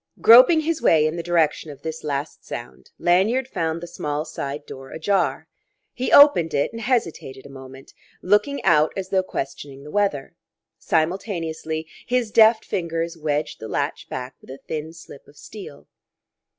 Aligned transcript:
Groping 0.19 0.61
his 0.61 0.81
way 0.81 1.05
in 1.05 1.15
the 1.15 1.21
direction 1.21 1.69
of 1.69 1.83
this 1.83 2.03
last 2.03 2.43
sound, 2.43 2.89
Lanyard 2.97 3.47
found 3.47 3.81
the 3.81 3.87
small 3.87 4.25
side 4.25 4.65
door 4.65 4.89
ajar. 4.89 5.47
He 5.93 6.11
opened 6.11 6.55
it, 6.55 6.71
and 6.73 6.81
hesitated 6.81 7.45
a 7.45 7.49
moment, 7.51 7.93
looking 8.23 8.63
out 8.63 8.91
as 8.97 9.09
though 9.09 9.21
questioning 9.21 9.83
the 9.83 9.91
weather; 9.91 10.33
simultaneously 10.79 11.87
his 12.07 12.31
deft 12.31 12.65
fingers 12.65 13.15
wedged 13.15 13.59
the 13.59 13.67
latch 13.67 14.09
back 14.09 14.33
with 14.41 14.49
a 14.49 14.57
thin 14.67 14.91
slip 14.91 15.27
of 15.27 15.37
steel. 15.37 15.85